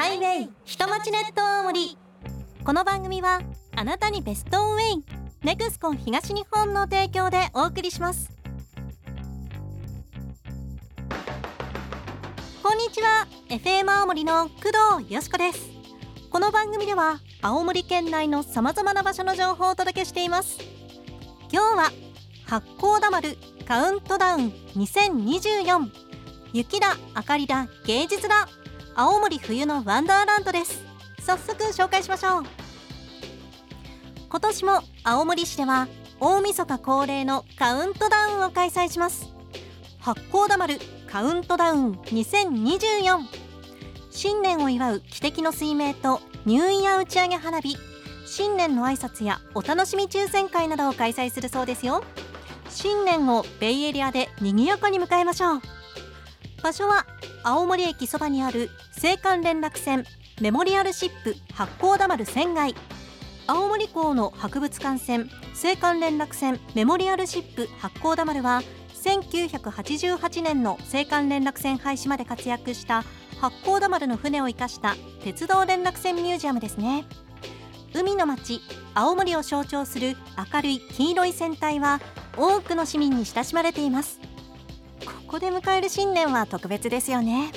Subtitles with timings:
[0.00, 1.98] ハイウェイ下町ネット大森
[2.64, 3.42] この番組は
[3.76, 5.04] あなたにベストウェイ
[5.44, 8.32] ネクスコン東日本の提供でお送りします。
[12.62, 15.68] こんにちは FM 青森の工藤よしこです。
[16.30, 20.60] この番組では青森県内のさまざまな場所の情報をお届けしています。
[21.52, 21.92] 今日は
[22.46, 23.36] 八甲田丸
[23.68, 25.90] カウントダウン2024
[26.54, 28.48] 雪だ明かりだ芸術だ。
[29.02, 30.84] 青森冬のワンダーランドです。
[31.22, 32.42] 早速紹介しましょう。
[34.28, 35.88] 今年も青森市では
[36.20, 39.32] 大晦日恒例のカウントダウンを開催します。
[40.00, 40.78] 八甲田丸
[41.10, 43.20] カウントダウン2024
[44.10, 47.78] 新年を祝う汽笛の水明とニューイヤー打ち上げ花火。
[48.26, 52.04] 新年の挨拶やお楽しみ抽選会などを開催するそうですよ。
[52.68, 55.60] 新年をベイエリアで賑やかに迎えましょう。
[56.62, 57.06] 場所は
[57.42, 58.70] 青森駅そばにある
[59.02, 60.04] 青函連絡船
[60.40, 62.74] メモリアルシップ八甲田丸船外。
[63.46, 68.62] 青森港の博物館船青函連絡船メモリアルシップ八甲田丸は
[69.02, 73.04] 1988年の青函連絡船廃止まで活躍した
[73.40, 74.94] 八甲田丸の船を生かした
[75.24, 77.04] 鉄道連絡船ミュージアムですね。
[77.94, 78.60] 海の町
[78.94, 80.16] 青森を象徴する
[80.52, 82.00] 明るい黄色い船体は
[82.36, 84.19] 多くの市民に親しまれています。
[85.30, 87.52] ここで迎える新年は特別ですよね。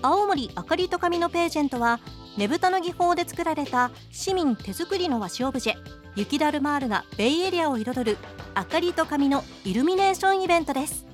[0.00, 2.00] 青森あかりと紙のページェントは
[2.38, 5.74] ねぶたの技法で作られた市民手作りの和紙オブジェ
[6.16, 8.16] 雪だるまールがベイエリアを彩る
[8.54, 11.04] あかりと紙のイルミネーションイベントです。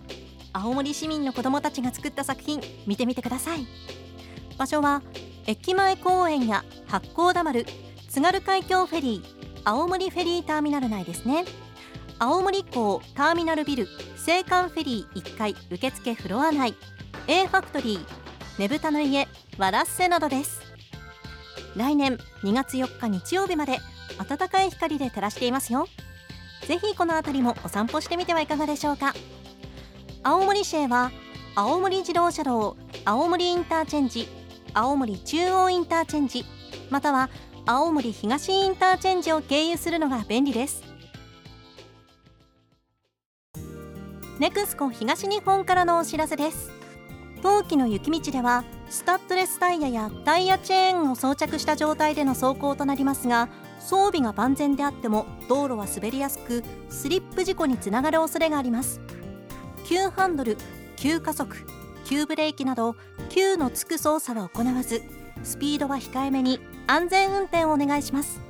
[0.52, 3.66] 青森市民の子どもたちが作った作品見てみてください。
[4.56, 5.02] 場所は
[5.46, 7.66] 駅前公園や八甲田丸
[8.08, 11.44] 津軽海峡フェリー青森フェリーターミナル内ですね。
[12.18, 16.74] 青森港ターミナルビル青函フェリー1階受付フロア内。
[17.26, 19.26] A ファクトリーねぶたの家
[19.58, 20.62] わらっせなどです。
[21.76, 23.78] 来年2月4日日曜日まで
[24.28, 25.88] 暖かい光で照らしていますよ。
[26.66, 29.12] ぜひこの辺りもお散歩してみてはいかがでしょうか。
[30.22, 31.10] 青森市へは
[31.54, 34.26] 青森自動車道青森インターチェンジ
[34.74, 36.44] 青森中央インターチェンジ
[36.90, 37.30] または
[37.64, 40.82] 青森東インターチェンジを経由するのが便利です。
[44.40, 46.72] ネクスコ東日本からのお知らせです。
[47.40, 53.48] 冬季の雪道ではスタッドレスタイヤやタイヤチェーンを装着した状態での走行となりますが
[53.78, 59.00] 装備が万全であっても道路は滑りやすくスリップ事故につながる恐れがあります。
[59.86, 60.56] 急ハンドル
[60.96, 61.54] 急加速
[62.04, 62.96] 急ブレーキなど
[63.28, 65.02] 急のつく操作は行わず
[65.42, 68.40] スピードは控えめに安全運転をお願いします。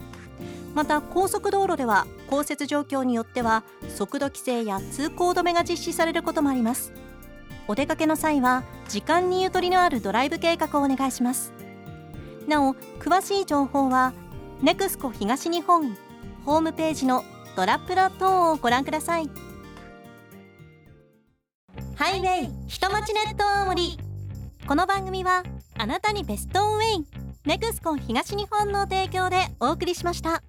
[0.75, 6.93] また高速道路では降雪状況によっては速度規制や通行止めが実施されることもあります。
[7.69, 11.53] お出かけの際は時間にゆとりのあるドライブ計画をお願いします。
[12.49, 14.13] なお詳しい情報は
[14.63, 15.97] NEXCO 東日本
[16.45, 17.25] ホームページの
[17.57, 19.31] ドラプラ等をご覧ください。
[21.97, 23.97] ハイウェイ人待ちネット大森
[24.67, 25.45] この番組は
[25.79, 27.07] あなたにベストオンウェイ
[27.47, 30.43] ネクスコ東日本の提供でお送りしました。